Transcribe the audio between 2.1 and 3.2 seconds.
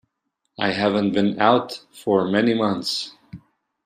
many months.